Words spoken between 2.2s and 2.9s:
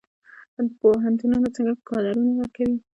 ورکوي؟